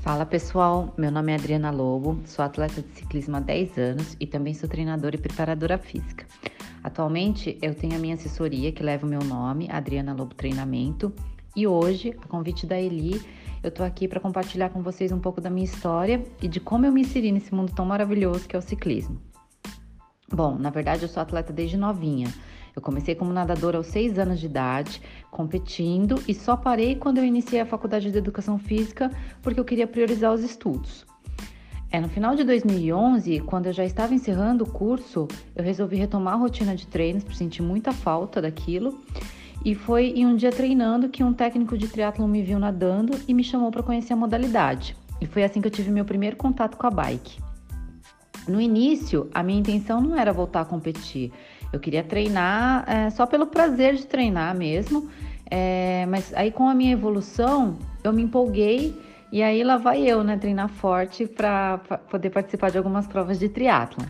[0.00, 4.26] Fala pessoal, meu nome é Adriana Lobo, sou atleta de ciclismo há 10 anos e
[4.26, 6.26] também sou treinadora e preparadora física.
[6.82, 11.12] Atualmente eu tenho a minha assessoria que leva o meu nome, Adriana Lobo Treinamento,
[11.54, 13.20] e hoje, a convite da Eli,
[13.62, 16.86] eu tô aqui para compartilhar com vocês um pouco da minha história e de como
[16.86, 19.20] eu me inseri nesse mundo tão maravilhoso que é o ciclismo.
[20.32, 22.32] Bom, na verdade eu sou atleta desde novinha.
[22.74, 27.24] Eu comecei como nadadora aos 6 anos de idade, competindo e só parei quando eu
[27.24, 29.10] iniciei a faculdade de educação física
[29.42, 31.06] porque eu queria priorizar os estudos.
[31.92, 36.34] É, no final de 2011, quando eu já estava encerrando o curso, eu resolvi retomar
[36.34, 39.00] a rotina de treinos, porque senti muita falta daquilo.
[39.64, 43.34] E foi em um dia treinando que um técnico de triatlon me viu nadando e
[43.34, 44.96] me chamou para conhecer a modalidade.
[45.20, 47.42] E foi assim que eu tive meu primeiro contato com a bike.
[48.48, 51.32] No início, a minha intenção não era voltar a competir.
[51.72, 55.08] Eu queria treinar é, só pelo prazer de treinar mesmo.
[55.50, 58.94] É, mas aí com a minha evolução, eu me empolguei
[59.32, 61.78] e aí lá vai eu, né, treinar forte para
[62.08, 64.04] poder participar de algumas provas de triatlo.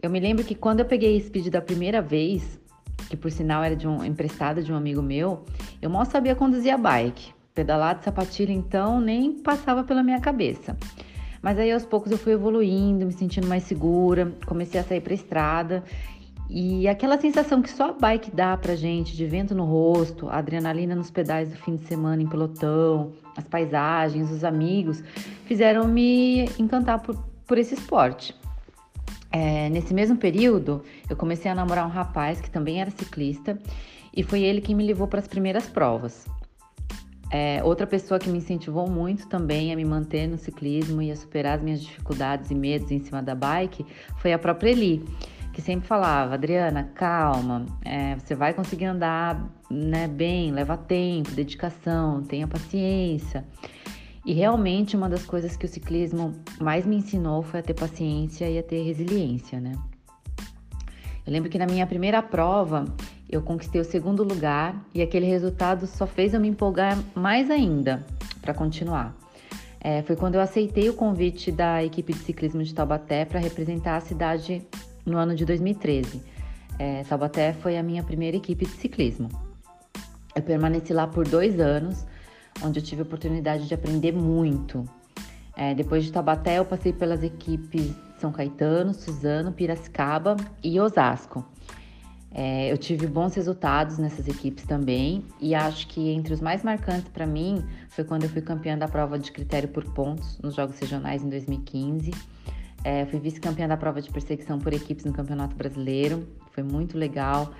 [0.00, 2.58] Eu me lembro que quando eu peguei speed da primeira vez,
[3.08, 5.44] que por sinal era de um emprestada de um amigo meu,
[5.82, 7.32] eu mal sabia conduzir a bike.
[7.54, 10.76] Pedalar de sapatilha então nem passava pela minha cabeça.
[11.42, 15.14] Mas aí aos poucos eu fui evoluindo, me sentindo mais segura, comecei a sair para
[15.14, 15.82] estrada
[16.50, 20.94] e aquela sensação que só a bike dá pra gente, de vento no rosto, adrenalina
[20.94, 25.02] nos pedais do fim de semana em pelotão, as paisagens, os amigos,
[25.44, 28.34] fizeram me encantar por, por esse esporte.
[29.30, 33.58] É, nesse mesmo período, eu comecei a namorar um rapaz que também era ciclista
[34.16, 36.26] e foi ele quem me levou para as primeiras provas.
[37.30, 41.16] É, outra pessoa que me incentivou muito também a me manter no ciclismo e a
[41.16, 43.84] superar as minhas dificuldades e medos em cima da bike
[44.16, 45.04] foi a própria Eli
[45.58, 52.22] que sempre falava, Adriana, calma, é, você vai conseguir andar né, bem, leva tempo, dedicação,
[52.22, 53.44] tenha paciência.
[54.24, 58.48] E realmente uma das coisas que o ciclismo mais me ensinou foi a ter paciência
[58.48, 59.72] e a ter resiliência, né?
[61.26, 62.84] Eu lembro que na minha primeira prova
[63.28, 68.06] eu conquistei o segundo lugar e aquele resultado só fez eu me empolgar mais ainda
[68.40, 69.12] para continuar.
[69.80, 73.96] É, foi quando eu aceitei o convite da equipe de ciclismo de Taubaté para representar
[73.96, 74.64] a cidade
[75.08, 76.22] no ano de 2013.
[76.78, 79.28] É, Taubaté foi a minha primeira equipe de ciclismo.
[80.34, 82.06] Eu permaneci lá por dois anos,
[82.62, 84.84] onde eu tive a oportunidade de aprender muito.
[85.56, 91.44] É, depois de Taubaté, eu passei pelas equipes São Caetano, Suzano, Piracicaba e Osasco.
[92.30, 97.08] É, eu tive bons resultados nessas equipes também e acho que entre os mais marcantes
[97.08, 100.78] para mim foi quando eu fui campeã da prova de critério por pontos nos Jogos
[100.78, 102.10] Regionais em 2015.
[102.84, 107.52] É, fui vice-campeã da prova de perseguição por equipes no Campeonato Brasileiro, foi muito legal.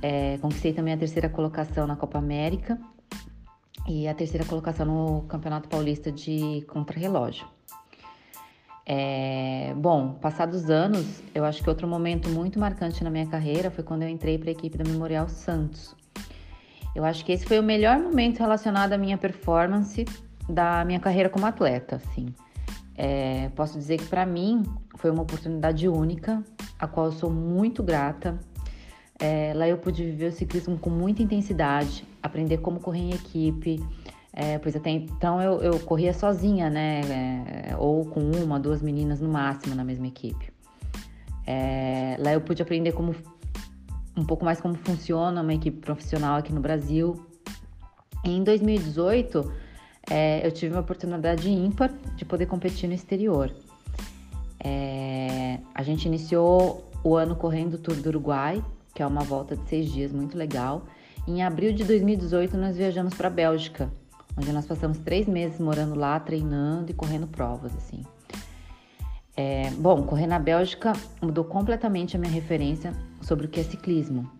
[0.00, 2.78] É, conquistei também a terceira colocação na Copa América
[3.86, 7.46] e a terceira colocação no Campeonato Paulista de Contrarrelógio.
[8.86, 13.82] É, bom, passados anos, eu acho que outro momento muito marcante na minha carreira foi
[13.82, 15.94] quando eu entrei para a equipe da Memorial Santos.
[16.94, 20.04] Eu acho que esse foi o melhor momento relacionado à minha performance
[20.48, 22.26] da minha carreira como atleta, assim.
[22.96, 24.62] É, posso dizer que para mim
[24.96, 26.42] foi uma oportunidade única,
[26.78, 28.38] a qual eu sou muito grata.
[29.18, 33.80] É, lá eu pude viver o ciclismo com muita intensidade, aprender como correr em equipe,
[34.32, 37.00] é, pois até então eu, eu corria sozinha, né?
[37.70, 40.52] É, ou com uma, duas meninas no máximo na mesma equipe.
[41.46, 43.14] É, lá eu pude aprender como
[44.16, 47.24] um pouco mais como funciona uma equipe profissional aqui no Brasil.
[48.24, 49.52] Em 2018
[50.10, 53.50] é, eu tive uma oportunidade ímpar de poder competir no exterior.
[54.62, 59.56] É, a gente iniciou o ano correndo o Tour do Uruguai, que é uma volta
[59.56, 60.82] de seis dias muito legal.
[61.26, 63.90] Em abril de 2018, nós viajamos para a Bélgica,
[64.36, 68.02] onde nós passamos três meses morando lá, treinando e correndo provas, assim.
[69.36, 74.30] É, bom, correr na Bélgica mudou completamente a minha referência sobre o que é ciclismo.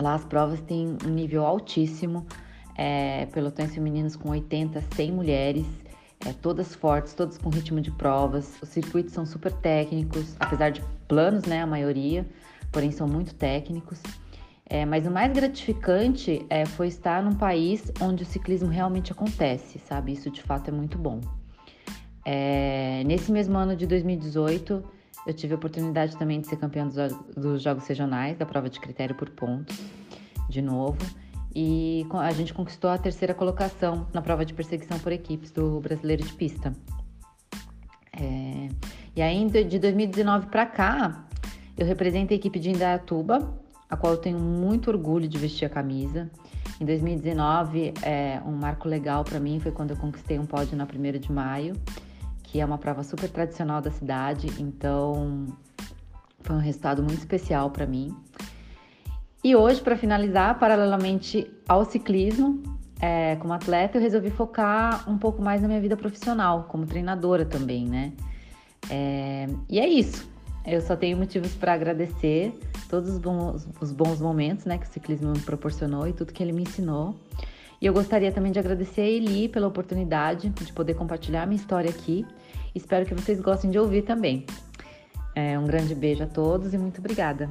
[0.00, 2.26] Lá as provas têm um nível altíssimo,
[2.78, 5.66] é, pelotões femininos com 80, 100 mulheres,
[6.24, 8.56] é, todas fortes, todas com ritmo de provas.
[8.62, 12.24] Os circuitos são super técnicos, apesar de planos, né, a maioria,
[12.70, 14.00] porém são muito técnicos.
[14.70, 19.78] É, mas o mais gratificante é, foi estar num país onde o ciclismo realmente acontece,
[19.80, 20.12] sabe?
[20.12, 21.20] Isso de fato é muito bom.
[22.24, 24.84] É, nesse mesmo ano de 2018,
[25.26, 26.94] eu tive a oportunidade também de ser campeã dos,
[27.34, 29.78] dos Jogos Regionais, da prova de critério por pontos,
[30.50, 30.98] de novo
[31.60, 36.22] e a gente conquistou a terceira colocação na prova de perseguição por equipes do Brasileiro
[36.22, 36.72] de Pista.
[38.12, 38.68] É,
[39.16, 41.26] e ainda de 2019 para cá,
[41.76, 43.60] eu represento a equipe de Indaiatuba,
[43.90, 46.30] a qual eu tenho muito orgulho de vestir a camisa.
[46.80, 50.84] Em 2019, é, um marco legal para mim foi quando eu conquistei um pódio na
[50.84, 51.74] 1 de maio,
[52.44, 55.46] que é uma prova super tradicional da cidade, então
[56.38, 58.14] foi um resultado muito especial para mim.
[59.48, 62.62] E hoje, para finalizar, paralelamente ao ciclismo,
[63.00, 67.46] é, como atleta, eu resolvi focar um pouco mais na minha vida profissional, como treinadora
[67.46, 68.12] também, né?
[68.90, 70.30] É, e é isso.
[70.66, 72.52] Eu só tenho motivos para agradecer
[72.90, 76.42] todos os bons, os bons momentos né, que o ciclismo me proporcionou e tudo que
[76.42, 77.16] ele me ensinou.
[77.80, 81.88] E eu gostaria também de agradecer a Eli pela oportunidade de poder compartilhar minha história
[81.88, 82.26] aqui.
[82.74, 84.44] Espero que vocês gostem de ouvir também.
[85.34, 87.48] É, um grande beijo a todos e muito obrigada.